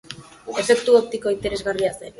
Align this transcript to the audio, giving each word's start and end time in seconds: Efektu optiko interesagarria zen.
Efektu 0.63 0.97
optiko 1.03 1.37
interesagarria 1.37 1.95
zen. 2.03 2.09